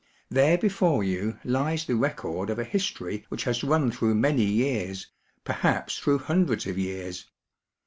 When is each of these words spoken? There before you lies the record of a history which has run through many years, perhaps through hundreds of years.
There 0.31 0.57
before 0.57 1.03
you 1.03 1.37
lies 1.45 1.85
the 1.85 1.93
record 1.95 2.49
of 2.49 2.57
a 2.57 2.63
history 2.63 3.23
which 3.29 3.43
has 3.43 3.63
run 3.63 3.91
through 3.91 4.15
many 4.15 4.43
years, 4.43 5.05
perhaps 5.43 5.99
through 5.99 6.17
hundreds 6.25 6.65
of 6.65 6.75
years. 6.79 7.27